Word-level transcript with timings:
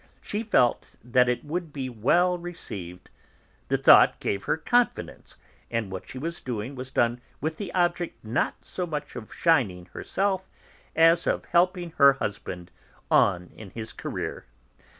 She 0.19 0.41
felt 0.41 0.95
that 1.03 1.29
it 1.29 1.45
would 1.45 1.71
be 1.71 1.87
well 1.87 2.39
received; 2.39 3.11
the 3.67 3.77
thought 3.77 4.19
gave 4.19 4.45
her 4.45 4.57
confidence, 4.57 5.37
and 5.69 5.91
what 5.91 6.09
she 6.09 6.17
was 6.17 6.41
doing 6.41 6.73
was 6.73 6.89
done 6.89 7.21
with 7.39 7.57
the 7.57 7.71
object 7.75 8.25
not 8.25 8.65
so 8.65 8.87
much 8.87 9.15
of 9.15 9.31
shining 9.31 9.85
herself, 9.93 10.49
as 10.95 11.27
of 11.27 11.45
helping 11.45 11.91
her 11.97 12.13
husband 12.13 12.71
on 13.11 13.51
in 13.55 13.69
his 13.69 13.93
career. 13.93 14.47